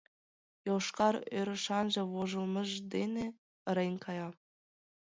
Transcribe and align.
Йошкар 0.67 1.15
ӧрышанже 1.39 2.01
вожылмыж 2.11 2.71
дене 2.93 3.25
ырен 3.69 3.93
кая. 4.03 4.27